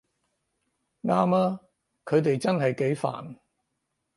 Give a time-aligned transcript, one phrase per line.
[1.03, 1.59] 啱吖，
[2.05, 3.37] 佢哋真係幾煩